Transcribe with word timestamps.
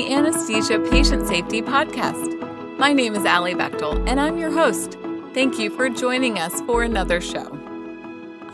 The 0.00 0.14
Anesthesia 0.14 0.78
Patient 0.90 1.28
Safety 1.28 1.60
Podcast. 1.60 2.78
My 2.78 2.90
name 2.90 3.14
is 3.14 3.26
Allie 3.26 3.54
Bechtel, 3.54 4.02
and 4.08 4.18
I'm 4.18 4.38
your 4.38 4.50
host. 4.50 4.96
Thank 5.34 5.58
you 5.58 5.68
for 5.68 5.90
joining 5.90 6.38
us 6.38 6.58
for 6.62 6.82
another 6.82 7.20
show. 7.20 7.58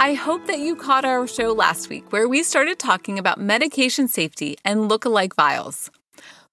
I 0.01 0.15
hope 0.15 0.49
that 0.49 0.59
you 0.59 0.75
caught 0.75 1.05
our 1.05 1.25
show 1.29 1.53
last 1.53 1.89
week 1.89 2.11
where 2.11 2.29
we 2.29 2.43
started 2.43 2.81
talking 2.81 3.17
about 3.17 3.39
medication 3.39 4.09
safety 4.09 4.57
and 4.65 4.89
look-alike 4.89 5.37
vials. 5.37 5.89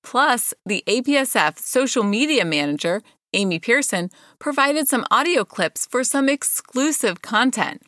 Plus, 0.03 0.53
the 0.63 0.83
APSF 0.85 1.57
social 1.57 2.03
media 2.03 2.45
manager, 2.45 3.01
Amy 3.33 3.57
Pearson, 3.57 4.11
provided 4.37 4.87
some 4.87 5.07
audio 5.09 5.43
clips 5.43 5.87
for 5.87 6.03
some 6.03 6.29
exclusive 6.29 7.23
content. 7.23 7.81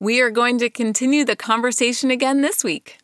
We 0.00 0.20
are 0.20 0.30
going 0.30 0.58
to 0.58 0.70
continue 0.70 1.24
the 1.24 1.36
conversation 1.36 2.10
again 2.10 2.40
this 2.40 2.64
week. 2.64 2.98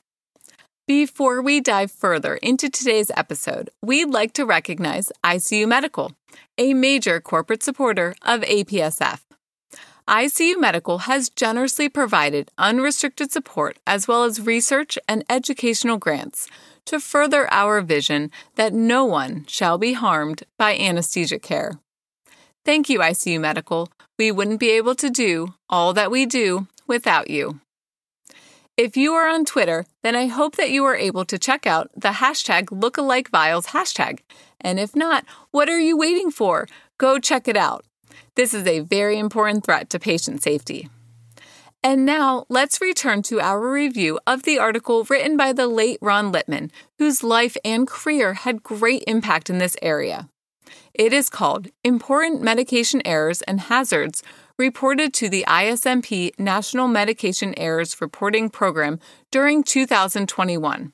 Before 0.88 1.42
we 1.42 1.60
dive 1.60 1.92
further 1.92 2.36
into 2.36 2.70
today's 2.70 3.10
episode, 3.14 3.68
we'd 3.82 4.08
like 4.08 4.32
to 4.32 4.46
recognize 4.46 5.12
ICU 5.22 5.68
Medical, 5.68 6.12
a 6.56 6.72
major 6.72 7.20
corporate 7.20 7.62
supporter 7.62 8.14
of 8.22 8.40
APSF. 8.40 9.20
ICU 10.08 10.58
Medical 10.58 11.00
has 11.00 11.28
generously 11.28 11.90
provided 11.90 12.50
unrestricted 12.56 13.30
support 13.30 13.78
as 13.86 14.08
well 14.08 14.24
as 14.24 14.40
research 14.40 14.98
and 15.06 15.26
educational 15.28 15.98
grants 15.98 16.48
to 16.86 16.98
further 16.98 17.52
our 17.52 17.82
vision 17.82 18.30
that 18.54 18.72
no 18.72 19.04
one 19.04 19.44
shall 19.46 19.76
be 19.76 19.92
harmed 19.92 20.44
by 20.58 20.74
anesthesia 20.74 21.38
care. 21.38 21.72
Thank 22.64 22.88
you, 22.88 23.00
ICU 23.00 23.38
Medical. 23.38 23.90
We 24.18 24.32
wouldn't 24.32 24.58
be 24.58 24.70
able 24.70 24.94
to 24.94 25.10
do 25.10 25.52
all 25.68 25.92
that 25.92 26.10
we 26.10 26.24
do 26.24 26.66
without 26.86 27.28
you. 27.28 27.60
If 28.78 28.96
you 28.96 29.12
are 29.14 29.28
on 29.28 29.44
Twitter, 29.44 29.86
then 30.08 30.16
I 30.16 30.28
hope 30.28 30.56
that 30.56 30.70
you 30.70 30.86
are 30.86 30.96
able 30.96 31.26
to 31.26 31.38
check 31.38 31.66
out 31.66 31.90
the 31.94 32.08
hashtag 32.08 32.68
lookalikevials 32.70 33.66
hashtag. 33.66 34.20
And 34.58 34.80
if 34.80 34.96
not, 34.96 35.26
what 35.50 35.68
are 35.68 35.78
you 35.78 35.98
waiting 35.98 36.30
for? 36.30 36.66
Go 36.96 37.18
check 37.18 37.46
it 37.46 37.58
out. 37.58 37.84
This 38.34 38.54
is 38.54 38.66
a 38.66 38.80
very 38.80 39.18
important 39.18 39.66
threat 39.66 39.90
to 39.90 39.98
patient 39.98 40.42
safety. 40.42 40.88
And 41.84 42.06
now 42.06 42.46
let's 42.48 42.80
return 42.80 43.20
to 43.24 43.38
our 43.42 43.70
review 43.70 44.18
of 44.26 44.44
the 44.44 44.58
article 44.58 45.04
written 45.04 45.36
by 45.36 45.52
the 45.52 45.66
late 45.66 45.98
Ron 46.00 46.32
Litman, 46.32 46.70
whose 46.98 47.22
life 47.22 47.58
and 47.62 47.86
career 47.86 48.32
had 48.32 48.62
great 48.62 49.04
impact 49.06 49.50
in 49.50 49.58
this 49.58 49.76
area. 49.82 50.30
It 50.94 51.12
is 51.12 51.28
called 51.28 51.68
Important 51.84 52.40
Medication 52.40 53.02
Errors 53.04 53.42
and 53.42 53.60
Hazards 53.60 54.22
reported 54.58 55.14
to 55.14 55.28
the 55.28 55.44
ISMP 55.46 56.36
National 56.36 56.88
Medication 56.88 57.56
Errors 57.56 58.00
Reporting 58.00 58.50
Program 58.50 58.98
during 59.30 59.62
2021 59.62 60.92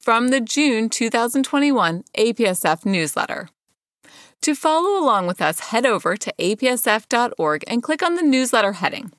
from 0.00 0.28
the 0.28 0.40
June 0.40 0.88
2021 0.88 2.04
APSF 2.16 2.86
newsletter. 2.86 3.50
To 4.40 4.54
follow 4.54 4.98
along 4.98 5.26
with 5.26 5.42
us, 5.42 5.60
head 5.60 5.84
over 5.84 6.16
to 6.16 6.32
apsf.org 6.38 7.64
and 7.66 7.82
click 7.82 8.02
on 8.02 8.14
the 8.14 8.22
newsletter 8.22 8.72
heading. 8.72 9.12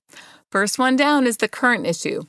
First 0.52 0.80
one 0.80 0.96
down 0.96 1.28
is 1.28 1.38
the 1.38 1.48
current 1.48 1.86
issue. 1.86 2.24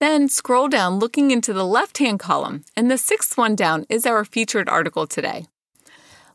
Then 0.00 0.26
scroll 0.26 0.68
down 0.68 0.98
looking 0.98 1.30
into 1.30 1.52
the 1.52 1.66
left 1.66 1.98
hand 1.98 2.18
column, 2.18 2.64
and 2.74 2.90
the 2.90 2.96
sixth 2.96 3.36
one 3.36 3.54
down 3.54 3.84
is 3.90 4.06
our 4.06 4.24
featured 4.24 4.70
article 4.70 5.06
today. 5.06 5.44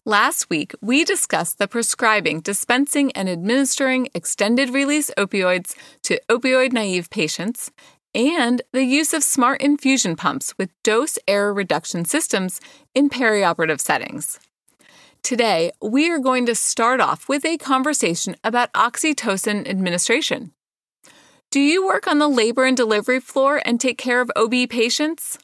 Last 0.08 0.52
week, 0.52 0.76
we 0.82 1.04
discussed 1.04 1.58
the 1.58 1.68
prescribing, 1.68 2.42
dispensing, 2.42 3.12
and 3.14 3.28
administering 3.28 4.08
extended 4.14 4.70
release 4.70 5.10
opioids 5.18 5.76
to 6.04 6.22
opioid 6.30 6.74
naive 6.74 7.10
patients 7.10 7.72
and 8.14 8.62
the 8.72 8.84
use 8.84 9.16
of 9.16 9.24
smart 9.24 9.62
infusion 9.62 10.16
pumps 10.16 10.54
with 10.60 10.70
dose 10.84 11.18
error 11.28 11.52
reduction 11.52 12.06
systems 12.06 12.62
in 12.94 13.10
perioperative 13.10 13.82
settings. 13.82 14.40
Today, 15.24 15.72
we 15.82 16.12
are 16.12 16.20
going 16.20 16.46
to 16.46 16.54
start 16.54 17.02
off 17.02 17.28
with 17.28 17.44
a 17.44 17.58
conversation 17.58 18.36
about 18.44 18.72
oxytocin 18.74 19.68
administration. 19.68 20.52
Do 21.50 21.60
you 21.60 21.84
work 21.84 22.06
on 22.06 22.20
the 22.20 22.28
labor 22.28 22.66
and 22.66 22.78
delivery 22.78 23.20
floor 23.20 23.60
and 23.66 23.82
take 23.82 23.98
care 23.98 24.22
of 24.22 24.32
OB 24.36 24.70
patients? 24.70 25.40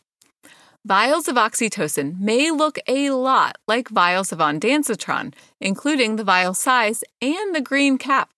Vials 0.84 1.28
of 1.28 1.36
oxytocin 1.36 2.20
may 2.20 2.50
look 2.50 2.80
a 2.88 3.12
lot 3.12 3.58
like 3.68 3.90
vials 3.90 4.32
of 4.32 4.40
ondansetron, 4.40 5.32
including 5.60 6.16
the 6.16 6.24
vial 6.24 6.56
size 6.56 7.04
and 7.22 7.54
the 7.54 7.62
green 7.62 8.00
cap. 8.00 8.32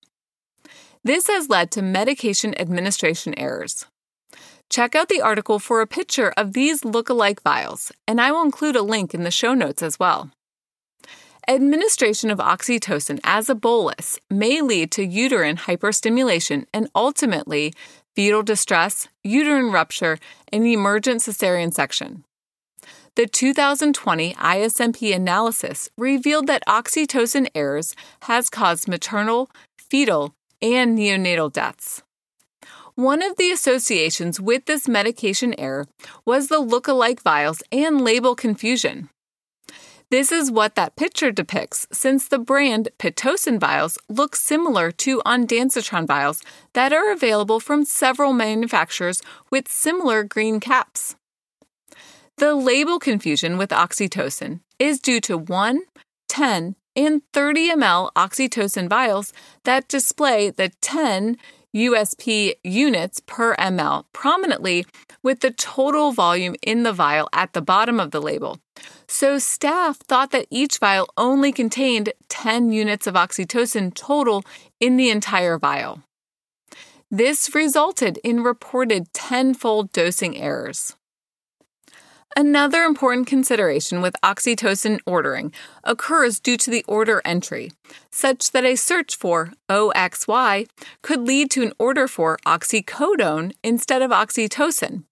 This 1.05 1.27
has 1.27 1.47
led 1.47 1.71
to 1.71 1.81
medication 1.81 2.53
administration 2.59 3.33
errors. 3.39 3.85
Check 4.69 4.93
out 4.93 5.07
the 5.07 5.21
article 5.21 5.57
for 5.57 5.79
a 5.79 5.87
picture 5.87 6.33
of 6.35 6.51
these 6.51 6.83
look-alike 6.83 7.41
vials, 7.43 7.93
and 8.05 8.19
I 8.19 8.33
will 8.33 8.43
include 8.43 8.75
a 8.75 8.81
link 8.81 9.13
in 9.13 9.23
the 9.23 9.31
show 9.31 9.53
notes 9.53 9.81
as 9.81 9.97
well. 9.97 10.29
Administration 11.47 12.29
of 12.29 12.39
oxytocin 12.39 13.21
as 13.23 13.49
a 13.49 13.55
bolus 13.55 14.19
may 14.29 14.59
lead 14.59 14.91
to 14.91 15.05
uterine 15.05 15.55
hyperstimulation 15.55 16.65
and 16.73 16.89
ultimately 16.93 17.73
fetal 18.15 18.43
distress, 18.43 19.07
uterine 19.23 19.71
rupture, 19.71 20.19
and 20.51 20.67
emergent 20.67 21.21
cesarean 21.21 21.73
section. 21.73 22.25
The 23.15 23.27
2020 23.27 24.33
ISMP 24.33 25.15
analysis 25.15 25.87
revealed 25.99 26.47
that 26.47 26.65
oxytocin 26.67 27.47
errors 27.53 27.95
has 28.23 28.49
caused 28.49 28.87
maternal, 28.87 29.51
fetal, 29.77 30.33
and 30.63 30.97
neonatal 30.97 31.53
deaths. 31.53 32.01
One 32.95 33.21
of 33.21 33.37
the 33.37 33.51
associations 33.51 34.39
with 34.39 34.65
this 34.65 34.87
medication 34.87 35.53
error 35.59 35.85
was 36.25 36.47
the 36.47 36.57
look-alike 36.57 37.21
vials 37.21 37.61
and 37.71 38.01
label 38.01 38.33
confusion. 38.33 39.09
This 40.09 40.31
is 40.31 40.49
what 40.49 40.73
that 40.73 40.95
picture 40.95 41.31
depicts, 41.31 41.85
since 41.91 42.27
the 42.27 42.39
brand 42.39 42.89
Pitocin 42.97 43.59
vials 43.59 43.99
look 44.09 44.35
similar 44.35 44.89
to 44.91 45.21
ondansetron 45.23 46.07
vials 46.07 46.41
that 46.73 46.91
are 46.91 47.11
available 47.11 47.59
from 47.59 47.85
several 47.85 48.33
manufacturers 48.33 49.21
with 49.51 49.67
similar 49.67 50.23
green 50.23 50.59
caps. 50.59 51.15
The 52.43 52.55
label 52.55 52.99
confusion 52.99 53.57
with 53.57 53.69
oxytocin 53.69 54.59
is 54.77 54.99
due 54.99 55.21
to 55.21 55.37
1, 55.37 55.79
10, 56.27 56.75
and 56.93 57.21
30 57.31 57.71
ml 57.71 58.11
oxytocin 58.17 58.89
vials 58.89 59.31
that 59.63 59.87
display 59.87 60.49
the 60.49 60.69
10 60.81 61.37
USP 61.73 62.55
units 62.61 63.21
per 63.25 63.55
ml 63.55 64.03
prominently 64.11 64.85
with 65.23 65.39
the 65.39 65.51
total 65.51 66.11
volume 66.11 66.55
in 66.61 66.83
the 66.83 66.91
vial 66.91 67.29
at 67.31 67.53
the 67.53 67.61
bottom 67.61 67.97
of 67.97 68.11
the 68.11 68.21
label. 68.21 68.59
So, 69.07 69.39
staff 69.39 69.99
thought 69.99 70.31
that 70.31 70.47
each 70.49 70.79
vial 70.79 71.07
only 71.15 71.53
contained 71.53 72.11
10 72.27 72.73
units 72.73 73.07
of 73.07 73.15
oxytocin 73.15 73.93
total 73.93 74.43
in 74.81 74.97
the 74.97 75.09
entire 75.09 75.57
vial. 75.57 76.03
This 77.09 77.55
resulted 77.55 78.19
in 78.21 78.43
reported 78.43 79.13
tenfold 79.13 79.93
dosing 79.93 80.35
errors. 80.35 80.97
Another 82.35 82.83
important 82.83 83.27
consideration 83.27 84.01
with 84.01 84.15
oxytocin 84.23 84.99
ordering 85.05 85.53
occurs 85.83 86.39
due 86.39 86.57
to 86.57 86.71
the 86.71 86.83
order 86.87 87.21
entry, 87.23 87.71
such 88.11 88.51
that 88.51 88.65
a 88.65 88.75
search 88.75 89.15
for 89.15 89.53
OXY 89.69 90.67
could 91.03 91.27
lead 91.27 91.51
to 91.51 91.61
an 91.61 91.73
order 91.77 92.07
for 92.07 92.39
oxycodone 92.43 93.53
instead 93.63 94.01
of 94.01 94.09
oxytocin, 94.09 95.03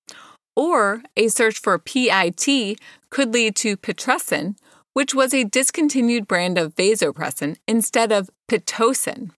or 0.56 1.04
a 1.16 1.28
search 1.28 1.60
for 1.60 1.78
PIT 1.78 2.80
could 3.12 3.32
lead 3.32 3.56
to 3.58 3.78
pitressin, 3.78 4.56
which 4.94 5.14
was 5.14 5.32
a 5.32 5.44
discontinued 5.44 6.28
brand 6.28 6.58
of 6.58 6.74
vasopressin 6.74 7.56
instead 7.68 8.12
of 8.12 8.32
pitocin. 8.50 9.30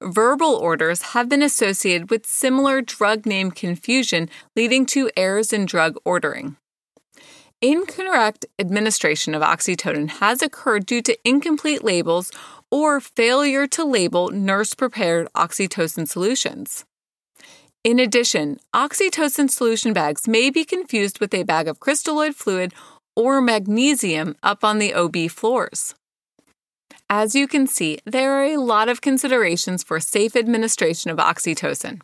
Verbal 0.00 0.54
orders 0.54 1.02
have 1.12 1.28
been 1.28 1.42
associated 1.42 2.08
with 2.08 2.24
similar 2.24 2.80
drug 2.80 3.26
name 3.26 3.50
confusion, 3.50 4.30
leading 4.56 4.86
to 4.86 5.10
errors 5.18 5.52
in 5.52 5.66
drug 5.66 5.96
ordering. 6.06 6.56
Incorrect 7.64 8.44
administration 8.58 9.34
of 9.34 9.40
oxytocin 9.40 10.10
has 10.20 10.42
occurred 10.42 10.84
due 10.84 11.00
to 11.00 11.16
incomplete 11.24 11.82
labels 11.82 12.30
or 12.70 13.00
failure 13.00 13.66
to 13.68 13.86
label 13.86 14.28
nurse 14.28 14.74
prepared 14.74 15.28
oxytocin 15.34 16.06
solutions. 16.06 16.84
In 17.82 17.98
addition, 17.98 18.60
oxytocin 18.74 19.50
solution 19.50 19.94
bags 19.94 20.28
may 20.28 20.50
be 20.50 20.66
confused 20.66 21.20
with 21.20 21.32
a 21.32 21.42
bag 21.42 21.66
of 21.66 21.80
crystalloid 21.80 22.34
fluid 22.34 22.74
or 23.16 23.40
magnesium 23.40 24.36
up 24.42 24.62
on 24.62 24.78
the 24.78 24.92
OB 24.92 25.30
floors. 25.30 25.94
As 27.08 27.34
you 27.34 27.48
can 27.48 27.66
see, 27.66 27.98
there 28.04 28.34
are 28.34 28.44
a 28.44 28.58
lot 28.58 28.90
of 28.90 29.00
considerations 29.00 29.82
for 29.82 30.00
safe 30.00 30.36
administration 30.36 31.10
of 31.10 31.16
oxytocin. 31.16 32.02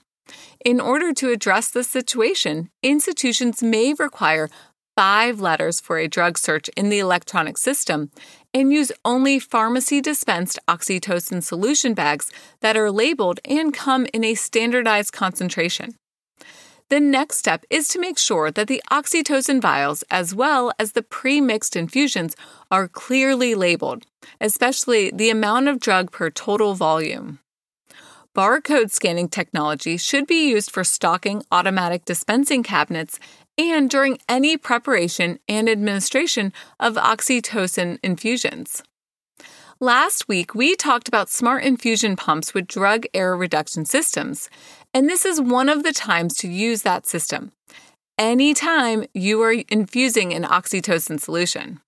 In 0.64 0.80
order 0.80 1.12
to 1.14 1.30
address 1.30 1.70
this 1.70 1.88
situation, 1.88 2.70
institutions 2.82 3.62
may 3.62 3.94
require 3.94 4.48
five 4.96 5.40
letters 5.40 5.80
for 5.80 5.98
a 5.98 6.08
drug 6.08 6.38
search 6.38 6.68
in 6.76 6.88
the 6.88 6.98
electronic 6.98 7.56
system 7.56 8.10
and 8.52 8.72
use 8.72 8.92
only 9.04 9.38
pharmacy 9.38 10.00
dispensed 10.00 10.58
oxytocin 10.68 11.42
solution 11.42 11.94
bags 11.94 12.30
that 12.60 12.76
are 12.76 12.90
labeled 12.90 13.40
and 13.44 13.74
come 13.74 14.06
in 14.12 14.24
a 14.24 14.34
standardized 14.34 15.12
concentration. 15.12 15.94
The 16.90 16.98
next 16.98 17.36
step 17.36 17.64
is 17.70 17.86
to 17.88 18.00
make 18.00 18.18
sure 18.18 18.50
that 18.50 18.66
the 18.66 18.82
oxytocin 18.90 19.62
vials, 19.62 20.02
as 20.10 20.34
well 20.34 20.72
as 20.76 20.92
the 20.92 21.02
pre 21.02 21.40
mixed 21.40 21.76
infusions, 21.76 22.34
are 22.68 22.88
clearly 22.88 23.54
labeled, 23.54 24.06
especially 24.40 25.12
the 25.14 25.30
amount 25.30 25.68
of 25.68 25.78
drug 25.78 26.10
per 26.10 26.30
total 26.30 26.74
volume. 26.74 27.38
Barcode 28.36 28.90
scanning 28.90 29.28
technology 29.28 29.96
should 29.96 30.26
be 30.26 30.50
used 30.50 30.70
for 30.70 30.82
stocking 30.82 31.44
automatic 31.52 32.04
dispensing 32.04 32.64
cabinets 32.64 33.20
and 33.60 33.90
during 33.90 34.18
any 34.28 34.56
preparation 34.56 35.38
and 35.46 35.68
administration 35.68 36.52
of 36.78 36.94
oxytocin 36.94 37.98
infusions. 38.02 38.82
Last 39.82 40.28
week, 40.28 40.54
we 40.54 40.76
talked 40.76 41.08
about 41.08 41.30
smart 41.30 41.64
infusion 41.64 42.16
pumps 42.16 42.54
with 42.54 42.66
drug 42.66 43.06
error 43.14 43.36
reduction 43.36 43.84
systems, 43.84 44.48
and 44.92 45.08
this 45.08 45.24
is 45.24 45.40
one 45.40 45.68
of 45.68 45.82
the 45.82 45.92
times 45.92 46.36
to 46.38 46.48
use 46.48 46.82
that 46.82 47.06
system. 47.06 47.52
Anytime 48.18 49.06
you 49.14 49.40
are 49.42 49.54
infusing 49.68 50.34
an 50.34 50.44
oxytocin 50.44 51.18
solution. 51.18 51.80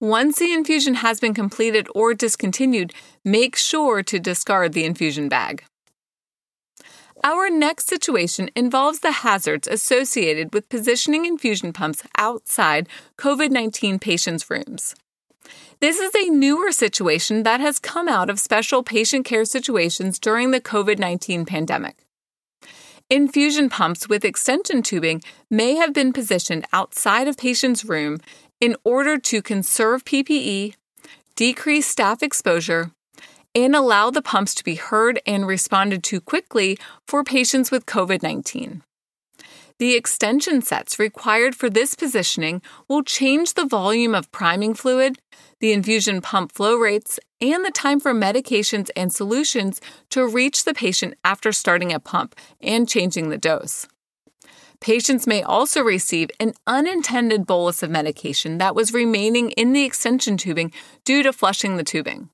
Once 0.00 0.38
the 0.38 0.52
infusion 0.52 0.94
has 0.94 1.20
been 1.20 1.34
completed 1.34 1.88
or 1.94 2.14
discontinued, 2.14 2.92
make 3.24 3.56
sure 3.56 4.02
to 4.02 4.18
discard 4.18 4.72
the 4.72 4.84
infusion 4.84 5.28
bag. 5.28 5.64
Our 7.26 7.48
next 7.48 7.88
situation 7.88 8.50
involves 8.54 8.98
the 8.98 9.10
hazards 9.10 9.66
associated 9.66 10.52
with 10.52 10.68
positioning 10.68 11.24
infusion 11.24 11.72
pumps 11.72 12.02
outside 12.18 12.86
COVID 13.16 13.50
19 13.50 13.98
patients' 13.98 14.50
rooms. 14.50 14.94
This 15.80 15.98
is 15.98 16.14
a 16.14 16.28
newer 16.28 16.70
situation 16.70 17.42
that 17.44 17.60
has 17.60 17.78
come 17.78 18.10
out 18.10 18.28
of 18.28 18.38
special 18.38 18.82
patient 18.82 19.24
care 19.24 19.46
situations 19.46 20.18
during 20.18 20.50
the 20.50 20.60
COVID 20.60 20.98
19 20.98 21.46
pandemic. 21.46 21.96
Infusion 23.08 23.70
pumps 23.70 24.06
with 24.06 24.22
extension 24.22 24.82
tubing 24.82 25.22
may 25.50 25.76
have 25.76 25.94
been 25.94 26.12
positioned 26.12 26.66
outside 26.74 27.26
of 27.26 27.38
patient's 27.38 27.86
room 27.86 28.20
in 28.60 28.76
order 28.84 29.16
to 29.16 29.40
conserve 29.40 30.04
PPE, 30.04 30.74
decrease 31.36 31.86
staff 31.86 32.22
exposure, 32.22 32.90
and 33.54 33.76
allow 33.76 34.10
the 34.10 34.22
pumps 34.22 34.54
to 34.54 34.64
be 34.64 34.74
heard 34.74 35.20
and 35.26 35.46
responded 35.46 36.02
to 36.04 36.20
quickly 36.20 36.78
for 37.06 37.24
patients 37.24 37.70
with 37.70 37.86
COVID 37.86 38.22
19. 38.22 38.82
The 39.78 39.96
extension 39.96 40.62
sets 40.62 41.00
required 41.00 41.56
for 41.56 41.68
this 41.68 41.96
positioning 41.96 42.62
will 42.86 43.02
change 43.02 43.54
the 43.54 43.66
volume 43.66 44.14
of 44.14 44.30
priming 44.30 44.74
fluid, 44.74 45.18
the 45.58 45.72
infusion 45.72 46.20
pump 46.20 46.52
flow 46.52 46.76
rates, 46.76 47.18
and 47.40 47.64
the 47.64 47.72
time 47.72 47.98
for 47.98 48.14
medications 48.14 48.88
and 48.94 49.12
solutions 49.12 49.80
to 50.10 50.26
reach 50.26 50.64
the 50.64 50.74
patient 50.74 51.14
after 51.24 51.50
starting 51.50 51.92
a 51.92 51.98
pump 51.98 52.36
and 52.60 52.88
changing 52.88 53.30
the 53.30 53.38
dose. 53.38 53.88
Patients 54.80 55.26
may 55.26 55.42
also 55.42 55.82
receive 55.82 56.30
an 56.38 56.52
unintended 56.66 57.46
bolus 57.46 57.82
of 57.82 57.90
medication 57.90 58.58
that 58.58 58.74
was 58.74 58.92
remaining 58.92 59.50
in 59.52 59.72
the 59.72 59.84
extension 59.84 60.36
tubing 60.36 60.72
due 61.04 61.22
to 61.22 61.32
flushing 61.32 61.76
the 61.76 61.84
tubing. 61.84 62.28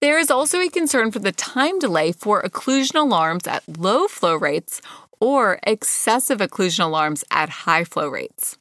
There 0.00 0.18
is 0.18 0.30
also 0.30 0.60
a 0.60 0.68
concern 0.68 1.10
for 1.10 1.20
the 1.20 1.32
time 1.32 1.78
delay 1.78 2.12
for 2.12 2.42
occlusion 2.42 2.96
alarms 2.96 3.46
at 3.46 3.78
low 3.78 4.08
flow 4.08 4.36
rates 4.36 4.82
or 5.20 5.58
excessive 5.62 6.38
occlusion 6.38 6.84
alarms 6.84 7.24
at 7.30 7.48
high 7.48 7.84
flow 7.84 8.08
rates. 8.08 8.58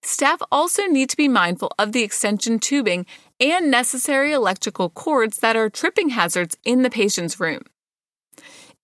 Staff 0.00 0.40
also 0.52 0.84
need 0.84 1.10
to 1.10 1.16
be 1.16 1.26
mindful 1.26 1.72
of 1.76 1.92
the 1.92 2.04
extension 2.04 2.60
tubing 2.60 3.04
and 3.40 3.70
necessary 3.70 4.32
electrical 4.32 4.90
cords 4.90 5.38
that 5.38 5.56
are 5.56 5.68
tripping 5.68 6.10
hazards 6.10 6.56
in 6.64 6.82
the 6.82 6.90
patient's 6.90 7.40
room. 7.40 7.62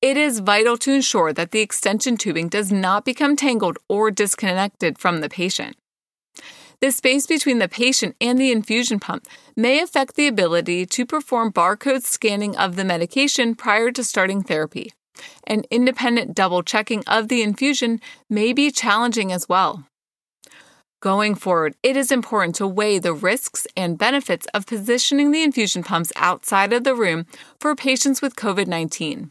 It 0.02 0.16
is 0.16 0.40
vital 0.40 0.76
to 0.78 0.92
ensure 0.92 1.32
that 1.32 1.52
the 1.52 1.60
extension 1.60 2.16
tubing 2.16 2.48
does 2.48 2.72
not 2.72 3.04
become 3.04 3.36
tangled 3.36 3.78
or 3.88 4.10
disconnected 4.10 4.98
from 4.98 5.20
the 5.20 5.28
patient. 5.28 5.76
The 6.84 6.90
space 6.90 7.26
between 7.26 7.60
the 7.60 7.66
patient 7.66 8.14
and 8.20 8.38
the 8.38 8.52
infusion 8.52 9.00
pump 9.00 9.26
may 9.56 9.80
affect 9.80 10.16
the 10.16 10.26
ability 10.26 10.84
to 10.84 11.06
perform 11.06 11.50
barcode 11.50 12.02
scanning 12.02 12.54
of 12.58 12.76
the 12.76 12.84
medication 12.84 13.54
prior 13.54 13.90
to 13.92 14.04
starting 14.04 14.42
therapy 14.42 14.92
An 15.46 15.62
independent 15.70 16.34
double 16.34 16.62
checking 16.62 17.02
of 17.06 17.28
the 17.28 17.40
infusion 17.40 18.02
may 18.28 18.52
be 18.52 18.70
challenging 18.70 19.32
as 19.32 19.48
well. 19.48 19.86
Going 21.00 21.34
forward, 21.34 21.74
it 21.82 21.96
is 21.96 22.12
important 22.12 22.54
to 22.56 22.66
weigh 22.66 22.98
the 22.98 23.14
risks 23.14 23.66
and 23.74 23.96
benefits 23.96 24.46
of 24.52 24.66
positioning 24.66 25.30
the 25.30 25.42
infusion 25.42 25.84
pumps 25.84 26.12
outside 26.16 26.74
of 26.74 26.84
the 26.84 26.94
room 26.94 27.24
for 27.58 27.74
patients 27.74 28.20
with 28.20 28.36
COVID 28.36 28.66
19. 28.66 29.30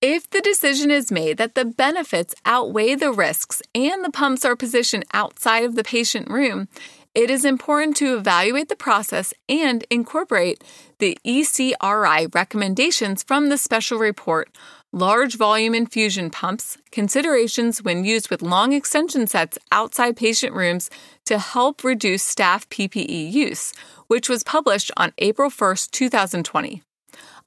If 0.00 0.30
the 0.30 0.40
decision 0.40 0.92
is 0.92 1.10
made 1.10 1.38
that 1.38 1.56
the 1.56 1.64
benefits 1.64 2.32
outweigh 2.46 2.94
the 2.94 3.10
risks 3.10 3.60
and 3.74 4.04
the 4.04 4.12
pumps 4.12 4.44
are 4.44 4.54
positioned 4.54 5.04
outside 5.12 5.64
of 5.64 5.74
the 5.74 5.82
patient 5.82 6.30
room, 6.30 6.68
it 7.16 7.30
is 7.30 7.44
important 7.44 7.96
to 7.96 8.16
evaluate 8.16 8.68
the 8.68 8.76
process 8.76 9.34
and 9.48 9.84
incorporate 9.90 10.62
the 11.00 11.18
ECRI 11.26 12.32
recommendations 12.32 13.24
from 13.24 13.48
the 13.48 13.58
special 13.58 13.98
report 13.98 14.56
Large 14.92 15.36
Volume 15.36 15.74
Infusion 15.74 16.30
Pumps 16.30 16.78
Considerations 16.92 17.82
when 17.82 18.04
Used 18.04 18.30
with 18.30 18.40
Long 18.40 18.72
Extension 18.72 19.26
Sets 19.26 19.58
Outside 19.72 20.16
Patient 20.16 20.54
Rooms 20.54 20.90
to 21.24 21.40
Help 21.40 21.82
Reduce 21.82 22.22
Staff 22.22 22.68
PPE 22.68 23.32
Use, 23.32 23.72
which 24.06 24.28
was 24.28 24.44
published 24.44 24.92
on 24.96 25.12
April 25.18 25.50
1, 25.50 25.76
2020. 25.90 26.82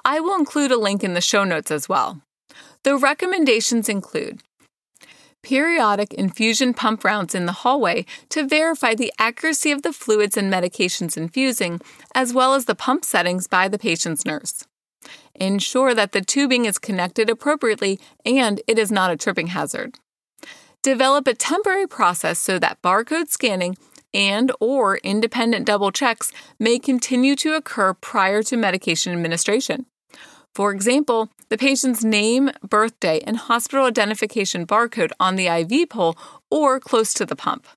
I 0.04 0.20
will 0.20 0.36
include 0.36 0.74
a 0.74 0.78
link 0.78 1.02
in 1.02 1.14
the 1.14 1.22
show 1.22 1.46
notes 1.46 1.72
as 1.72 1.88
well. 1.88 2.22
The 2.84 2.98
recommendations 2.98 3.90
include 3.90 4.42
periodic 5.44 6.14
infusion 6.14 6.74
pump 6.74 7.04
rounds 7.04 7.34
in 7.36 7.46
the 7.46 7.52
hallway 7.52 8.06
to 8.30 8.48
verify 8.48 8.96
the 8.96 9.14
accuracy 9.18 9.72
of 9.72 9.82
the 9.82 9.94
fluids 9.94 10.38
and 10.38 10.52
medications 10.52 11.18
infusing, 11.18 11.80
as 12.14 12.34
well 12.34 12.54
as 12.54 12.66
the 12.66 12.76
pump 12.76 13.04
settings 13.04 13.48
by 13.48 13.68
the 13.68 13.80
patient's 13.80 14.26
nurse. 14.26 14.66
Ensure 15.36 15.94
that 15.94 16.12
the 16.12 16.22
tubing 16.22 16.66
is 16.66 16.78
connected 16.78 17.30
appropriately 17.30 18.00
and 18.26 18.62
it 18.68 18.78
is 18.78 18.92
not 18.92 19.12
a 19.12 19.18
tripping 19.18 19.48
hazard. 19.48 19.98
Develop 20.84 21.28
a 21.28 21.34
temporary 21.34 21.88
process 21.88 22.40
so 22.40 22.58
that 22.60 22.82
barcode 22.82 23.30
scanning 23.30 23.78
and 24.14 24.52
or 24.60 24.98
independent 24.98 25.66
double 25.66 25.92
checks 25.92 26.32
may 26.60 26.78
continue 26.78 27.36
to 27.36 27.54
occur 27.54 27.94
prior 27.94 28.44
to 28.44 28.58
medication 28.58 29.14
administration. 29.14 29.86
For 30.54 30.72
example, 30.72 31.30
the 31.50 31.58
patient's 31.58 32.04
name, 32.04 32.52
birthday, 32.68 33.22
and 33.26 33.38
hospital 33.38 33.86
identification 33.86 34.68
barcode 34.68 35.12
on 35.20 35.36
the 35.36 35.48
IV 35.48 35.90
pole 35.90 36.18
or 36.50 36.80
close 36.80 37.14
to 37.16 37.26
the 37.26 37.36
pump. 37.36 37.68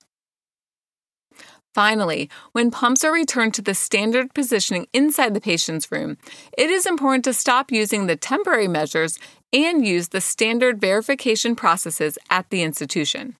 Finally, 1.73 2.29
when 2.53 2.71
pumps 2.71 3.03
are 3.03 3.11
returned 3.11 3.53
to 3.53 3.61
the 3.61 3.75
standard 3.75 4.33
positioning 4.33 4.87
inside 4.93 5.33
the 5.33 5.41
patient's 5.41 5.91
room, 5.91 6.17
it 6.57 6.69
is 6.69 6.85
important 6.85 7.25
to 7.25 7.33
stop 7.33 7.69
using 7.69 8.07
the 8.07 8.15
temporary 8.15 8.67
measures 8.67 9.19
and 9.51 9.85
use 9.85 10.09
the 10.09 10.21
standard 10.21 10.79
verification 10.79 11.53
processes 11.53 12.17
at 12.29 12.49
the 12.49 12.61
institution. 12.61 13.35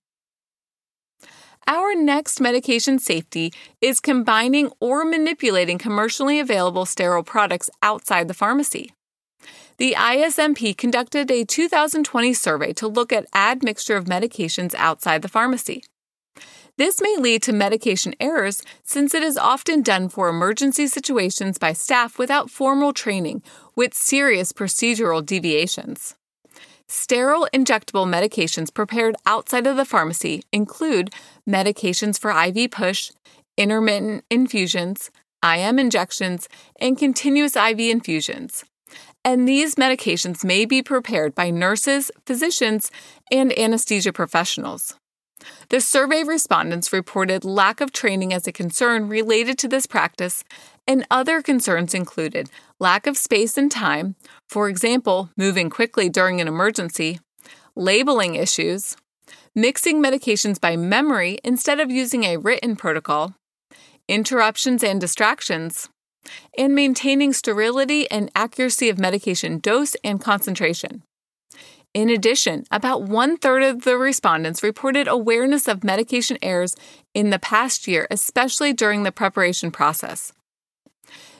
Our 1.66 1.94
next 1.94 2.40
medication 2.40 2.98
safety 2.98 3.52
is 3.80 4.00
combining 4.00 4.70
or 4.80 5.04
manipulating 5.04 5.78
commercially 5.78 6.38
available 6.38 6.84
sterile 6.84 7.22
products 7.22 7.70
outside 7.82 8.28
the 8.28 8.34
pharmacy. 8.34 8.92
The 9.78 9.94
ISMP 9.94 10.74
conducted 10.74 11.30
a 11.30 11.44
2020 11.44 12.32
survey 12.32 12.72
to 12.74 12.88
look 12.88 13.12
at 13.12 13.26
admixture 13.34 13.96
of 13.96 14.06
medications 14.06 14.74
outside 14.74 15.20
the 15.20 15.28
pharmacy. 15.28 15.84
This 16.78 17.02
may 17.02 17.16
lead 17.18 17.42
to 17.42 17.52
medication 17.52 18.14
errors 18.18 18.62
since 18.84 19.12
it 19.12 19.22
is 19.22 19.36
often 19.36 19.82
done 19.82 20.08
for 20.08 20.28
emergency 20.28 20.86
situations 20.86 21.58
by 21.58 21.74
staff 21.74 22.18
without 22.18 22.50
formal 22.50 22.94
training, 22.94 23.42
with 23.74 23.92
serious 23.92 24.50
procedural 24.50 25.24
deviations. 25.24 26.14
Sterile 26.88 27.48
injectable 27.52 28.06
medications 28.06 28.72
prepared 28.72 29.14
outside 29.26 29.66
of 29.66 29.76
the 29.76 29.84
pharmacy 29.84 30.42
include 30.52 31.10
medications 31.46 32.18
for 32.18 32.30
IV 32.30 32.70
push, 32.70 33.10
intermittent 33.58 34.24
infusions, 34.30 35.10
IM 35.44 35.78
injections, 35.78 36.48
and 36.80 36.96
continuous 36.96 37.56
IV 37.56 37.78
infusions 37.80 38.64
and 39.26 39.48
these 39.48 39.74
medications 39.74 40.44
may 40.44 40.64
be 40.64 40.84
prepared 40.84 41.34
by 41.34 41.50
nurses, 41.50 42.12
physicians, 42.24 42.92
and 43.32 43.52
anesthesia 43.58 44.12
professionals. 44.12 44.94
The 45.68 45.80
survey 45.80 46.22
respondents 46.22 46.92
reported 46.92 47.44
lack 47.44 47.80
of 47.80 47.90
training 47.90 48.32
as 48.32 48.46
a 48.46 48.52
concern 48.52 49.08
related 49.08 49.58
to 49.58 49.68
this 49.68 49.84
practice, 49.84 50.44
and 50.86 51.04
other 51.10 51.42
concerns 51.42 51.92
included 51.92 52.48
lack 52.78 53.08
of 53.08 53.16
space 53.16 53.58
and 53.58 53.68
time, 53.70 54.14
for 54.48 54.68
example, 54.68 55.30
moving 55.36 55.70
quickly 55.70 56.08
during 56.08 56.40
an 56.40 56.46
emergency, 56.46 57.18
labeling 57.74 58.36
issues, 58.36 58.96
mixing 59.56 60.00
medications 60.00 60.60
by 60.60 60.76
memory 60.76 61.40
instead 61.42 61.80
of 61.80 61.90
using 61.90 62.22
a 62.22 62.36
written 62.36 62.76
protocol, 62.76 63.34
interruptions 64.08 64.84
and 64.84 65.00
distractions, 65.00 65.88
and 66.56 66.74
maintaining 66.74 67.32
sterility 67.32 68.10
and 68.10 68.30
accuracy 68.34 68.88
of 68.88 68.98
medication 68.98 69.58
dose 69.58 69.96
and 70.04 70.20
concentration. 70.20 71.02
In 71.94 72.10
addition, 72.10 72.64
about 72.70 73.04
one 73.04 73.38
third 73.38 73.62
of 73.62 73.84
the 73.84 73.96
respondents 73.96 74.62
reported 74.62 75.08
awareness 75.08 75.66
of 75.66 75.82
medication 75.82 76.36
errors 76.42 76.76
in 77.14 77.30
the 77.30 77.38
past 77.38 77.88
year, 77.88 78.06
especially 78.10 78.74
during 78.74 79.02
the 79.02 79.12
preparation 79.12 79.70
process. 79.70 80.32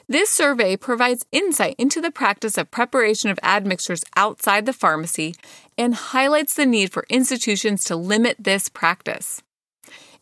This 0.09 0.29
survey 0.29 0.77
provides 0.77 1.25
insight 1.33 1.75
into 1.77 1.99
the 1.99 2.11
practice 2.11 2.57
of 2.57 2.71
preparation 2.71 3.29
of 3.29 3.39
admixtures 3.43 4.05
outside 4.15 4.65
the 4.65 4.73
pharmacy 4.73 5.35
and 5.77 5.93
highlights 5.93 6.53
the 6.53 6.65
need 6.65 6.93
for 6.93 7.05
institutions 7.09 7.83
to 7.83 7.95
limit 7.97 8.37
this 8.39 8.69
practice. 8.69 9.43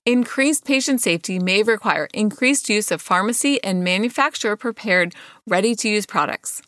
Increased 0.08 0.66
patient 0.66 1.02
safety 1.02 1.40
may 1.40 1.64
require 1.64 2.08
increased 2.14 2.70
use 2.70 2.92
of 2.92 3.02
pharmacy 3.02 3.60
and 3.64 3.84
manufacturer 3.84 4.56
prepared, 4.56 5.16
ready 5.48 5.74
to 5.74 5.90
use 5.90 6.06
products. 6.06 6.62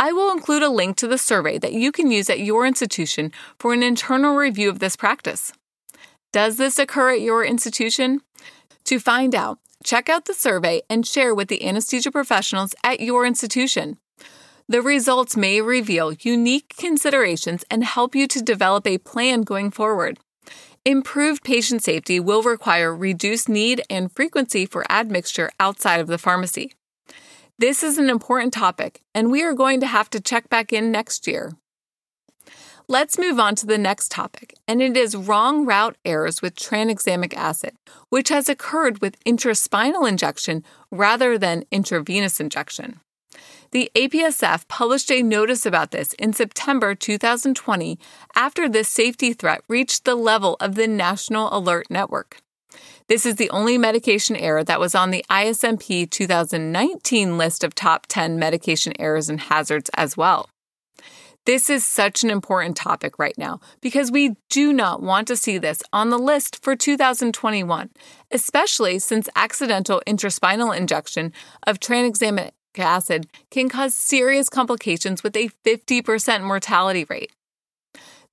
I 0.00 0.14
will 0.14 0.32
include 0.32 0.62
a 0.62 0.70
link 0.70 0.96
to 0.96 1.06
the 1.06 1.18
survey 1.18 1.58
that 1.58 1.74
you 1.74 1.92
can 1.92 2.10
use 2.10 2.30
at 2.30 2.40
your 2.40 2.64
institution 2.64 3.30
for 3.58 3.74
an 3.74 3.82
internal 3.82 4.36
review 4.36 4.70
of 4.70 4.78
this 4.78 4.96
practice. 4.96 5.52
Does 6.32 6.56
this 6.56 6.78
occur 6.78 7.10
at 7.10 7.20
your 7.20 7.44
institution? 7.44 8.22
To 8.84 8.98
find 8.98 9.34
out, 9.34 9.58
check 9.84 10.08
out 10.08 10.24
the 10.24 10.32
survey 10.32 10.80
and 10.88 11.06
share 11.06 11.34
with 11.34 11.48
the 11.48 11.66
anesthesia 11.68 12.10
professionals 12.10 12.74
at 12.82 13.00
your 13.00 13.26
institution. 13.26 13.98
The 14.66 14.80
results 14.80 15.36
may 15.36 15.60
reveal 15.60 16.14
unique 16.14 16.72
considerations 16.78 17.66
and 17.70 17.84
help 17.84 18.14
you 18.14 18.26
to 18.28 18.40
develop 18.40 18.86
a 18.86 18.96
plan 18.96 19.42
going 19.42 19.72
forward. 19.72 20.20
Improved 20.84 21.44
patient 21.44 21.82
safety 21.82 22.18
will 22.18 22.42
require 22.42 22.94
reduced 22.94 23.48
need 23.48 23.82
and 23.88 24.10
frequency 24.10 24.66
for 24.66 24.84
admixture 24.90 25.50
outside 25.60 26.00
of 26.00 26.08
the 26.08 26.18
pharmacy. 26.18 26.72
This 27.58 27.84
is 27.84 27.98
an 27.98 28.10
important 28.10 28.52
topic, 28.52 29.00
and 29.14 29.30
we 29.30 29.42
are 29.42 29.52
going 29.52 29.78
to 29.80 29.86
have 29.86 30.10
to 30.10 30.20
check 30.20 30.48
back 30.48 30.72
in 30.72 30.90
next 30.90 31.28
year. 31.28 31.52
Let's 32.88 33.18
move 33.18 33.38
on 33.38 33.54
to 33.56 33.66
the 33.66 33.78
next 33.78 34.10
topic, 34.10 34.54
and 34.66 34.82
it 34.82 34.96
is 34.96 35.16
wrong 35.16 35.64
route 35.64 35.96
errors 36.04 36.42
with 36.42 36.56
tranexamic 36.56 37.34
acid, 37.34 37.76
which 38.08 38.28
has 38.30 38.48
occurred 38.48 39.00
with 39.00 39.22
intraspinal 39.24 40.08
injection 40.08 40.64
rather 40.90 41.38
than 41.38 41.64
intravenous 41.70 42.40
injection. 42.40 43.00
The 43.72 43.90
APSF 43.94 44.68
published 44.68 45.10
a 45.10 45.22
notice 45.22 45.64
about 45.64 45.92
this 45.92 46.12
in 46.14 46.34
September 46.34 46.94
2020 46.94 47.98
after 48.34 48.68
this 48.68 48.86
safety 48.86 49.32
threat 49.32 49.62
reached 49.66 50.04
the 50.04 50.14
level 50.14 50.58
of 50.60 50.74
the 50.74 50.86
National 50.86 51.48
Alert 51.56 51.86
Network. 51.88 52.42
This 53.08 53.24
is 53.24 53.36
the 53.36 53.48
only 53.48 53.78
medication 53.78 54.36
error 54.36 54.62
that 54.62 54.78
was 54.78 54.94
on 54.94 55.10
the 55.10 55.24
ISMP 55.30 56.10
2019 56.10 57.38
list 57.38 57.64
of 57.64 57.74
top 57.74 58.04
10 58.08 58.38
medication 58.38 58.92
errors 58.98 59.30
and 59.30 59.40
hazards 59.40 59.90
as 59.94 60.18
well. 60.18 60.50
This 61.46 61.70
is 61.70 61.82
such 61.82 62.22
an 62.22 62.28
important 62.28 62.76
topic 62.76 63.18
right 63.18 63.36
now 63.38 63.58
because 63.80 64.12
we 64.12 64.36
do 64.50 64.74
not 64.74 65.02
want 65.02 65.26
to 65.28 65.36
see 65.36 65.56
this 65.56 65.82
on 65.94 66.10
the 66.10 66.18
list 66.18 66.62
for 66.62 66.76
2021, 66.76 67.88
especially 68.30 68.98
since 68.98 69.30
accidental 69.34 70.02
intraspinal 70.06 70.76
injection 70.76 71.32
of 71.66 71.80
tranexamic 71.80 72.50
acid 72.78 73.26
can 73.50 73.68
cause 73.68 73.94
serious 73.94 74.48
complications 74.48 75.22
with 75.22 75.36
a 75.36 75.50
50% 75.64 76.42
mortality 76.42 77.04
rate. 77.08 77.32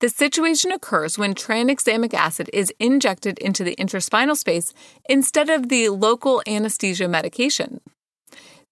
The 0.00 0.08
situation 0.08 0.72
occurs 0.72 1.18
when 1.18 1.34
tranexamic 1.34 2.14
acid 2.14 2.48
is 2.52 2.72
injected 2.78 3.38
into 3.38 3.62
the 3.64 3.76
intraspinal 3.76 4.36
space 4.36 4.72
instead 5.08 5.50
of 5.50 5.68
the 5.68 5.90
local 5.90 6.42
anesthesia 6.46 7.06
medication. 7.06 7.80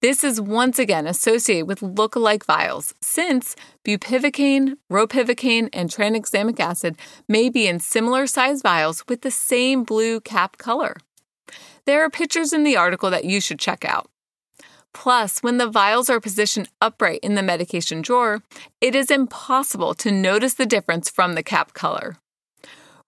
This 0.00 0.22
is 0.22 0.40
once 0.40 0.78
again 0.78 1.06
associated 1.06 1.66
with 1.66 1.82
look-alike 1.82 2.46
vials, 2.46 2.94
since 3.02 3.56
bupivacaine, 3.84 4.76
ropivacaine, 4.90 5.68
and 5.72 5.90
tranexamic 5.90 6.60
acid 6.60 6.96
may 7.28 7.50
be 7.50 7.66
in 7.66 7.80
similar 7.80 8.26
size 8.28 8.62
vials 8.62 9.04
with 9.08 9.22
the 9.22 9.30
same 9.30 9.82
blue 9.82 10.20
cap 10.20 10.56
color. 10.56 10.96
There 11.84 12.04
are 12.04 12.10
pictures 12.10 12.52
in 12.52 12.62
the 12.62 12.76
article 12.76 13.10
that 13.10 13.25
you 13.25 13.40
should 13.40 13.58
check 13.58 13.84
out. 13.84 14.08
Plus, 15.00 15.45
when 15.45 15.59
the 15.59 15.71
vials 15.71 16.11
are 16.11 16.19
positioned 16.19 16.69
upright 16.81 17.21
in 17.23 17.37
the 17.37 17.43
medication 17.43 18.02
drawer, 18.02 18.43
it 18.81 18.97
is 18.97 19.12
impossible 19.12 19.95
to 19.95 20.11
notice 20.11 20.55
the 20.55 20.67
difference 20.67 21.09
from 21.09 21.35
the 21.35 21.43
cap 21.43 21.73
color. 21.73 22.17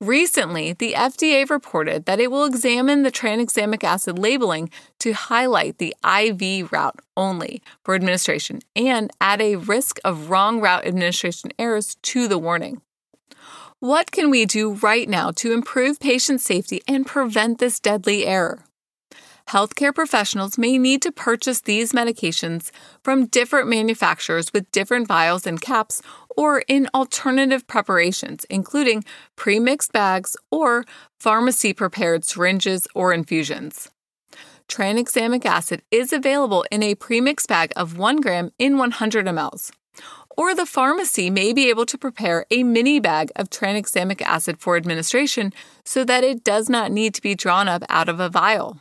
Recently, 0.00 0.72
the 0.72 0.92
FDA 0.92 1.50
reported 1.50 2.04
that 2.04 2.20
it 2.20 2.30
will 2.30 2.44
examine 2.44 3.02
the 3.02 3.10
tranexamic 3.10 3.82
acid 3.82 4.20
labeling 4.20 4.70
to 5.00 5.14
highlight 5.14 5.78
the 5.78 5.96
IV 6.06 6.70
route 6.70 7.00
only 7.16 7.60
for 7.84 7.96
administration 7.96 8.60
and 8.76 9.10
add 9.20 9.40
a 9.40 9.56
risk 9.56 9.98
of 10.04 10.30
wrong 10.30 10.60
route 10.60 10.86
administration 10.86 11.50
errors 11.58 11.96
to 12.02 12.28
the 12.28 12.38
warning. 12.38 12.80
What 13.80 14.12
can 14.12 14.30
we 14.30 14.46
do 14.46 14.74
right 14.74 15.08
now 15.08 15.32
to 15.32 15.52
improve 15.52 15.98
patient 15.98 16.40
safety 16.40 16.82
and 16.86 17.04
prevent 17.04 17.58
this 17.58 17.80
deadly 17.80 18.26
error? 18.26 18.62
Healthcare 19.50 19.92
professionals 19.92 20.56
may 20.56 20.78
need 20.78 21.02
to 21.02 21.10
purchase 21.10 21.62
these 21.62 21.92
medications 21.92 22.70
from 23.02 23.26
different 23.26 23.68
manufacturers 23.68 24.52
with 24.52 24.70
different 24.70 25.08
vials 25.08 25.44
and 25.44 25.60
caps 25.60 26.00
or 26.36 26.62
in 26.68 26.88
alternative 26.94 27.66
preparations, 27.66 28.46
including 28.48 29.04
pre-mixed 29.34 29.92
bags 29.92 30.36
or 30.52 30.84
pharmacy 31.18 31.72
prepared 31.72 32.24
syringes 32.24 32.86
or 32.94 33.12
infusions. 33.12 33.90
Tranexamic 34.68 35.44
acid 35.44 35.82
is 35.90 36.12
available 36.12 36.64
in 36.70 36.84
a 36.84 36.94
premixed 36.94 37.48
bag 37.48 37.72
of 37.74 37.98
1 37.98 38.20
gram 38.20 38.52
in 38.56 38.78
100 38.78 39.26
mLs. 39.26 39.72
Or 40.36 40.54
the 40.54 40.64
pharmacy 40.64 41.28
may 41.28 41.52
be 41.52 41.68
able 41.68 41.86
to 41.86 41.98
prepare 41.98 42.46
a 42.52 42.62
mini 42.62 43.00
bag 43.00 43.32
of 43.34 43.50
tranexamic 43.50 44.22
acid 44.22 44.60
for 44.60 44.76
administration 44.76 45.52
so 45.84 46.04
that 46.04 46.22
it 46.22 46.44
does 46.44 46.70
not 46.70 46.92
need 46.92 47.14
to 47.14 47.20
be 47.20 47.34
drawn 47.34 47.66
up 47.66 47.82
out 47.88 48.08
of 48.08 48.20
a 48.20 48.28
vial. 48.28 48.78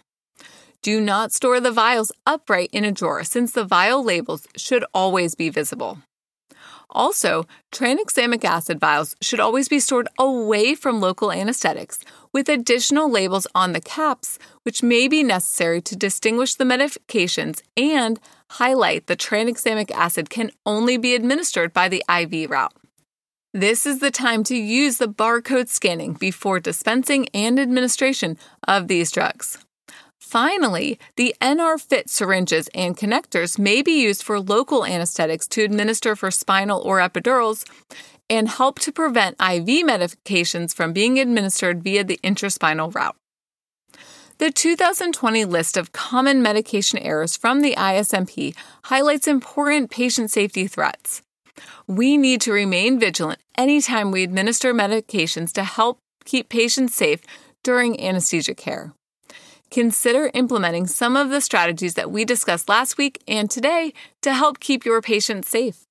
Do 0.82 1.02
not 1.02 1.34
store 1.34 1.60
the 1.60 1.72
vials 1.72 2.12
upright 2.26 2.70
in 2.72 2.86
a 2.86 2.92
drawer 2.92 3.26
since 3.26 3.52
the 3.52 3.66
vial 3.66 4.02
labels 4.04 4.48
should 4.56 4.86
always 4.94 5.36
be 5.36 5.50
visible. 5.50 6.00
Also, 6.92 7.46
tranexamic 7.72 8.44
acid 8.44 8.80
vials 8.80 9.16
should 9.22 9.40
always 9.40 9.68
be 9.68 9.80
stored 9.80 10.08
away 10.18 10.74
from 10.74 11.02
local 11.02 11.32
anesthetics, 11.32 12.00
with 12.34 12.50
additional 12.50 13.12
labels 13.12 13.46
on 13.54 13.74
the 13.74 13.82
caps, 13.82 14.40
which 14.64 14.82
may 14.82 15.08
be 15.08 15.22
necessary 15.22 15.82
to 15.82 15.96
distinguish 15.96 16.56
the 16.56 16.64
medications 16.64 17.62
and 17.78 18.20
highlight 18.52 19.06
that 19.08 19.20
tranexamic 19.20 19.92
acid 19.92 20.30
can 20.30 20.50
only 20.66 20.98
be 20.98 21.14
administered 21.14 21.74
by 21.74 21.90
the 21.90 22.04
IV 22.10 22.50
route. 22.50 22.74
This 23.54 23.86
is 23.86 24.00
the 24.00 24.12
time 24.12 24.44
to 24.46 24.56
use 24.56 24.98
the 24.98 25.08
barcode 25.08 25.68
scanning 25.68 26.14
before 26.14 26.60
dispensing 26.60 27.28
and 27.34 27.60
administration 27.60 28.38
of 28.68 28.88
these 28.88 29.12
drugs. 29.12 29.58
Finally, 30.30 31.00
the 31.16 31.36
NRFit 31.42 32.08
syringes 32.08 32.70
and 32.76 32.96
connectors 32.96 33.58
may 33.58 33.82
be 33.82 34.00
used 34.04 34.22
for 34.22 34.40
local 34.40 34.86
anesthetics 34.86 35.48
to 35.48 35.64
administer 35.64 36.16
for 36.16 36.30
spinal 36.30 36.80
or 36.82 37.00
epidurals 37.00 37.68
and 38.30 38.48
help 38.48 38.78
to 38.78 38.92
prevent 38.92 39.42
IV 39.42 39.88
medications 39.88 40.72
from 40.72 40.94
being 40.94 41.18
administered 41.18 41.82
via 41.82 42.04
the 42.04 42.20
intraspinal 42.24 42.94
route. 42.94 43.16
The 44.38 44.52
2020 44.52 45.46
list 45.46 45.76
of 45.78 45.94
common 45.94 46.44
medication 46.44 47.00
errors 47.00 47.36
from 47.36 47.62
the 47.62 47.74
ISMP 47.74 48.56
highlights 48.84 49.28
important 49.28 49.90
patient 49.90 50.30
safety 50.30 50.68
threats. 50.68 51.24
We 51.88 52.18
need 52.18 52.42
to 52.42 52.54
remain 52.54 53.00
vigilant 53.00 53.40
anytime 53.58 54.12
we 54.12 54.22
administer 54.22 54.76
medications 54.76 55.52
to 55.54 55.64
help 55.64 55.98
keep 56.24 56.50
patients 56.50 56.94
safe 56.94 57.22
during 57.64 58.00
anesthesia 58.00 58.54
care. 58.54 58.94
Consider 59.72 60.32
implementing 60.34 60.88
some 60.88 61.16
of 61.16 61.30
the 61.30 61.42
strategies 61.42 61.94
that 61.94 62.10
we 62.10 62.26
discussed 62.26 62.70
last 62.70 62.98
week 62.98 63.22
and 63.28 63.52
today 63.52 63.94
to 64.22 64.34
help 64.34 64.60
keep 64.60 64.84
your 64.84 65.02
patients 65.02 65.50
safe. 65.50 65.86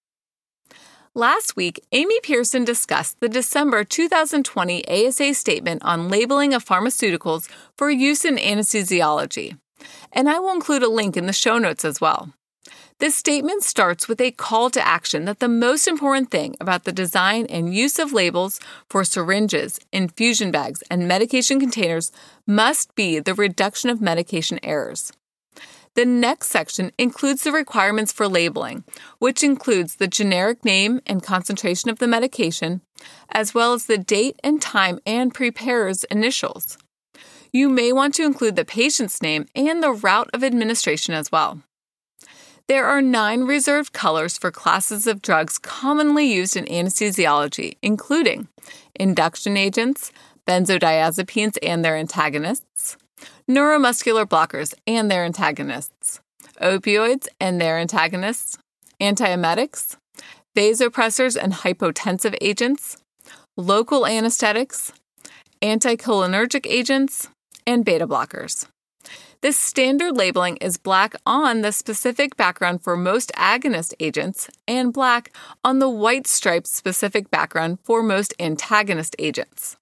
Last 1.14 1.56
week, 1.56 1.84
Amy 1.92 2.20
Pearson 2.20 2.64
discussed 2.64 3.20
the 3.20 3.28
December 3.28 3.84
2020 3.84 4.86
ASA 4.88 5.34
statement 5.34 5.82
on 5.84 6.08
labeling 6.08 6.54
of 6.54 6.64
pharmaceuticals 6.64 7.48
for 7.76 7.90
use 7.90 8.24
in 8.24 8.36
anesthesiology, 8.36 9.58
and 10.12 10.28
I 10.28 10.38
will 10.38 10.52
include 10.52 10.82
a 10.82 10.88
link 10.88 11.16
in 11.16 11.26
the 11.26 11.32
show 11.32 11.58
notes 11.58 11.84
as 11.84 12.00
well. 12.00 12.32
This 12.98 13.14
statement 13.14 13.62
starts 13.62 14.08
with 14.08 14.20
a 14.20 14.32
call 14.32 14.70
to 14.70 14.86
action 14.86 15.24
that 15.26 15.38
the 15.38 15.48
most 15.48 15.86
important 15.86 16.30
thing 16.30 16.56
about 16.60 16.84
the 16.84 16.92
design 16.92 17.46
and 17.46 17.74
use 17.74 17.98
of 17.98 18.12
labels 18.12 18.60
for 18.90 19.04
syringes, 19.04 19.78
infusion 19.92 20.50
bags, 20.50 20.82
and 20.90 21.06
medication 21.06 21.60
containers 21.60 22.10
must 22.46 22.94
be 22.94 23.18
the 23.20 23.34
reduction 23.34 23.88
of 23.90 24.00
medication 24.00 24.58
errors. 24.62 25.12
The 25.94 26.04
next 26.04 26.50
section 26.50 26.92
includes 26.98 27.42
the 27.42 27.52
requirements 27.52 28.12
for 28.12 28.28
labeling, 28.28 28.84
which 29.18 29.42
includes 29.42 29.96
the 29.96 30.06
generic 30.06 30.64
name 30.64 31.00
and 31.06 31.22
concentration 31.22 31.90
of 31.90 31.98
the 31.98 32.06
medication, 32.06 32.82
as 33.30 33.54
well 33.54 33.72
as 33.72 33.86
the 33.86 33.98
date 33.98 34.38
and 34.44 34.62
time 34.62 35.00
and 35.06 35.34
preparer's 35.34 36.04
initials. 36.04 36.78
You 37.52 37.68
may 37.68 37.92
want 37.92 38.14
to 38.14 38.24
include 38.24 38.56
the 38.56 38.64
patient's 38.64 39.22
name 39.22 39.46
and 39.54 39.82
the 39.82 39.92
route 39.92 40.30
of 40.32 40.44
administration 40.44 41.14
as 41.14 41.32
well. 41.32 41.62
There 42.68 42.84
are 42.84 43.00
nine 43.00 43.44
reserved 43.44 43.94
colors 43.94 44.36
for 44.36 44.50
classes 44.50 45.06
of 45.06 45.22
drugs 45.22 45.56
commonly 45.56 46.26
used 46.30 46.54
in 46.54 46.66
anesthesiology, 46.66 47.78
including 47.80 48.48
induction 48.94 49.56
agents, 49.56 50.12
benzodiazepines 50.46 51.56
and 51.62 51.82
their 51.82 51.96
antagonists, 51.96 52.98
neuromuscular 53.48 54.26
blockers 54.26 54.74
and 54.86 55.10
their 55.10 55.24
antagonists, 55.24 56.20
opioids 56.60 57.26
and 57.40 57.58
their 57.58 57.78
antagonists, 57.78 58.58
antiemetics, 59.00 59.96
vasopressors 60.54 61.42
and 61.42 61.54
hypotensive 61.54 62.36
agents, 62.42 62.98
local 63.56 64.06
anesthetics, 64.06 64.92
anticholinergic 65.62 66.66
agents, 66.66 67.28
and 67.66 67.86
beta 67.86 68.06
blockers. 68.06 68.66
This 69.40 69.56
standard 69.56 70.16
labeling 70.16 70.56
is 70.56 70.78
black 70.78 71.14
on 71.24 71.60
the 71.60 71.70
specific 71.70 72.36
background 72.36 72.82
for 72.82 72.96
most 72.96 73.30
agonist 73.36 73.94
agents 74.00 74.50
and 74.66 74.92
black 74.92 75.32
on 75.62 75.78
the 75.78 75.88
white 75.88 76.26
striped 76.26 76.66
specific 76.66 77.30
background 77.30 77.78
for 77.84 78.02
most 78.02 78.34
antagonist 78.40 79.14
agents. 79.16 79.76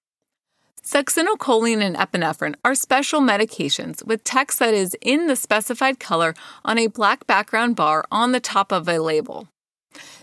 Succinylcholine 0.83 1.81
and 1.81 1.95
epinephrine 1.95 2.53
are 2.63 2.75
special 2.75 3.19
medications 3.19 4.05
with 4.05 4.23
text 4.23 4.59
that 4.59 4.75
is 4.75 4.95
in 5.01 5.25
the 5.25 5.35
specified 5.35 5.99
color 5.99 6.35
on 6.63 6.77
a 6.77 6.85
black 6.85 7.25
background 7.25 7.75
bar 7.75 8.05
on 8.11 8.33
the 8.33 8.39
top 8.39 8.71
of 8.71 8.87
a 8.87 8.99
label. 8.99 9.47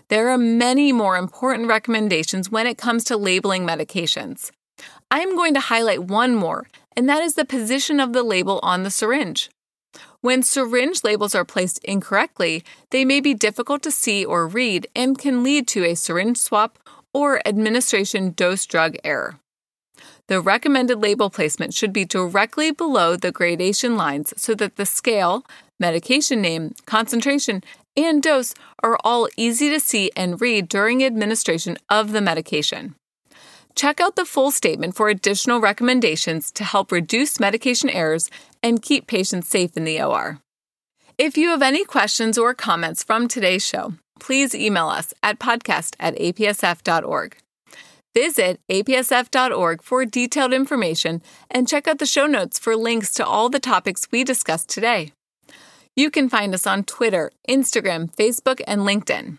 There 0.09 0.29
are 0.29 0.39
many 0.39 0.93
more 0.93 1.17
important 1.17 1.69
recommendations 1.69 2.53
when 2.53 2.69
it 2.69 2.79
comes 2.79 3.03
to 3.05 3.17
labeling 3.17 3.67
medications. 3.67 4.53
I'm 5.11 5.35
going 5.35 5.55
to 5.55 5.61
highlight 5.61 6.05
one 6.05 6.35
more, 6.35 6.67
and 6.97 7.09
that 7.09 7.23
is 7.23 7.35
the 7.35 7.45
position 7.45 8.01
of 8.01 8.13
the 8.13 8.23
label 8.23 8.61
on 8.63 8.83
the 8.83 8.91
syringe. 8.91 9.51
When 10.21 10.43
syringe 10.43 11.05
labels 11.05 11.35
are 11.35 11.45
placed 11.45 11.85
incorrectly, 11.85 12.65
they 12.91 13.05
may 13.05 13.21
be 13.21 13.35
difficult 13.35 13.83
to 13.83 13.91
see 13.91 14.25
or 14.25 14.47
read 14.47 14.87
and 14.97 15.19
can 15.19 15.43
lead 15.43 15.69
to 15.69 15.85
a 15.85 15.95
syringe 15.95 16.39
swap 16.39 16.79
or 17.13 17.47
administration 17.47 18.31
dose 18.31 18.67
drug 18.67 18.97
error. 19.05 19.39
The 20.27 20.41
recommended 20.41 21.03
label 21.03 21.29
placement 21.29 21.75
should 21.75 21.93
be 21.93 22.07
directly 22.07 22.71
below 22.71 23.17
the 23.17 23.31
gradation 23.31 23.97
lines 23.97 24.33
so 24.37 24.55
that 24.55 24.77
the 24.77 24.87
scale, 24.87 25.45
medication 25.79 26.41
name, 26.41 26.75
concentration, 26.87 27.63
and 27.97 28.23
dose 28.23 28.55
are 28.83 28.99
all 29.05 29.29
easy 29.37 29.69
to 29.71 29.79
see 29.79 30.11
and 30.17 30.41
read 30.41 30.69
during 30.69 31.05
administration 31.05 31.77
of 31.91 32.13
the 32.13 32.23
medication. 32.23 32.95
Check 33.75 34.01
out 34.01 34.17
the 34.17 34.25
full 34.25 34.51
statement 34.51 34.95
for 34.95 35.09
additional 35.09 35.61
recommendations 35.61 36.51
to 36.53 36.65
help 36.65 36.93
reduce 36.93 37.41
medication 37.41 37.91
errors 37.91 38.31
and 38.63 38.83
keep 38.83 39.07
patients 39.07 39.49
safe 39.49 39.77
in 39.77 39.85
the 39.85 40.01
OR. 40.01 40.39
If 41.19 41.37
you 41.37 41.49
have 41.49 41.63
any 41.63 41.85
questions 41.85 42.39
or 42.39 42.55
comments 42.55 43.03
from 43.03 43.29
today's 43.29 43.67
show, 43.67 43.95
please 44.21 44.55
email 44.55 44.89
us 44.89 45.13
at 45.23 45.39
podcast 45.39 45.95
at 45.99 46.17
apsf.org. 46.17 47.37
Visit 48.15 48.61
apsf.org 48.71 49.83
for 49.83 50.05
detailed 50.05 50.53
information 50.53 51.21
and 51.51 51.69
check 51.69 51.89
out 51.89 51.99
the 51.99 52.07
show 52.07 52.27
notes 52.27 52.61
for 52.61 52.77
links 52.77 53.13
to 53.15 53.27
all 53.27 53.49
the 53.49 53.59
topics 53.59 54.07
we 54.13 54.23
discussed 54.23 54.69
today. 54.69 55.13
You 55.97 56.11
can 56.11 56.29
find 56.29 56.55
us 56.55 56.67
on 56.67 56.85
Twitter, 56.85 57.33
Instagram, 57.49 58.15
Facebook, 58.15 58.61
and 58.67 58.83
LinkedIn. 58.83 59.39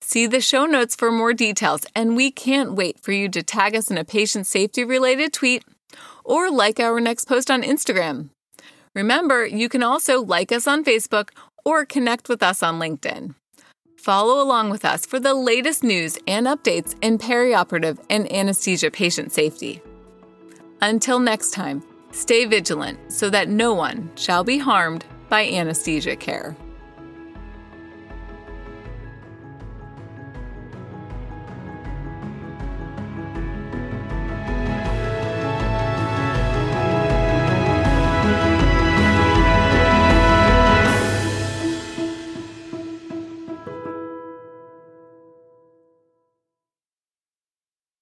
See 0.00 0.26
the 0.26 0.40
show 0.40 0.64
notes 0.64 0.94
for 0.94 1.10
more 1.10 1.34
details, 1.34 1.84
and 1.94 2.16
we 2.16 2.30
can't 2.30 2.72
wait 2.72 3.00
for 3.00 3.12
you 3.12 3.28
to 3.30 3.42
tag 3.42 3.76
us 3.76 3.90
in 3.90 3.98
a 3.98 4.04
patient 4.04 4.46
safety 4.46 4.84
related 4.84 5.32
tweet 5.32 5.64
or 6.24 6.50
like 6.50 6.78
our 6.80 7.00
next 7.00 7.26
post 7.26 7.50
on 7.50 7.62
Instagram. 7.62 8.30
Remember, 8.94 9.46
you 9.46 9.68
can 9.68 9.82
also 9.82 10.22
like 10.22 10.52
us 10.52 10.66
on 10.66 10.84
Facebook 10.84 11.30
or 11.64 11.84
connect 11.84 12.28
with 12.28 12.42
us 12.42 12.62
on 12.62 12.78
LinkedIn. 12.78 13.34
Follow 13.98 14.42
along 14.42 14.70
with 14.70 14.84
us 14.84 15.04
for 15.04 15.18
the 15.20 15.34
latest 15.34 15.82
news 15.82 16.18
and 16.26 16.46
updates 16.46 16.94
in 17.02 17.18
perioperative 17.18 17.98
and 18.08 18.32
anesthesia 18.32 18.90
patient 18.90 19.32
safety. 19.32 19.82
Until 20.80 21.18
next 21.18 21.50
time, 21.50 21.82
stay 22.12 22.44
vigilant 22.44 23.12
so 23.12 23.28
that 23.30 23.48
no 23.48 23.74
one 23.74 24.10
shall 24.14 24.44
be 24.44 24.58
harmed 24.58 25.04
by 25.28 25.46
anesthesia 25.46 26.16
care. 26.16 26.56